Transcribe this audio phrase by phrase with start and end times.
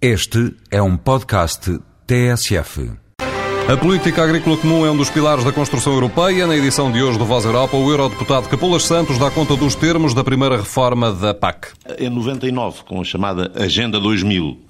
[0.00, 2.92] Este é um podcast TSF.
[3.66, 6.46] A política agrícola comum é um dos pilares da construção europeia.
[6.46, 10.12] Na edição de hoje do Voz Europa, o eurodeputado Capolas Santos dá conta dos termos
[10.12, 11.68] da primeira reforma da PAC.
[11.98, 14.60] Em 99, com a chamada Agenda 2000,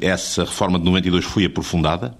[0.00, 2.14] essa reforma de 92 foi aprofundada.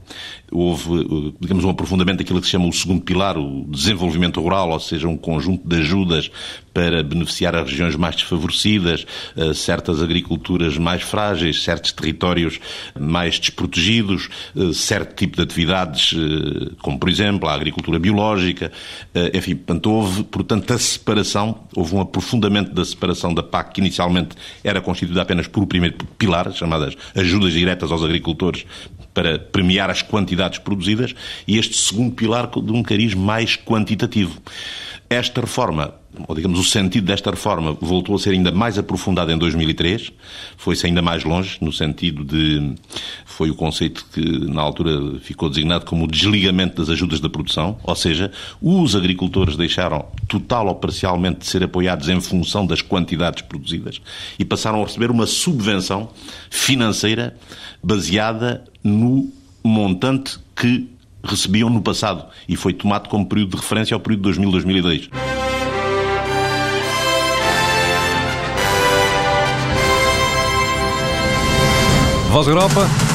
[0.50, 4.80] Houve, digamos, um aprofundamento daquilo que se chama o segundo pilar, o desenvolvimento rural, ou
[4.80, 6.30] seja, um conjunto de ajudas
[6.72, 12.61] para beneficiar as regiões mais desfavorecidas, eh, certas agriculturas mais frágeis, certos territórios
[12.98, 18.72] mais desprotegidos, eh, certo tipo de atividades, eh, como por exemplo a agricultura biológica.
[19.35, 24.36] Enfim, portanto, houve, portanto, a separação, houve um aprofundamento da separação da PAC, que inicialmente
[24.62, 28.64] era constituída apenas por o primeiro pilar, chamadas ajudas diretas aos agricultores,
[29.12, 31.14] para premiar as quantidades produzidas,
[31.46, 34.41] e este segundo pilar de um cariz mais quantitativo.
[35.08, 35.94] Esta reforma,
[36.28, 40.12] ou digamos o sentido desta reforma, voltou a ser ainda mais aprofundado em 2003,
[40.56, 42.74] foi-se ainda mais longe, no sentido de.
[43.41, 47.78] Foi o conceito que na altura ficou designado como o desligamento das ajudas da produção,
[47.83, 53.41] ou seja, os agricultores deixaram total ou parcialmente de ser apoiados em função das quantidades
[53.41, 53.98] produzidas
[54.38, 56.11] e passaram a receber uma subvenção
[56.50, 57.34] financeira
[57.83, 59.33] baseada no
[59.64, 60.91] montante que
[61.24, 65.08] recebiam no passado e foi tomado como período de referência ao período 2000-2002.
[72.30, 72.86] Voz Europa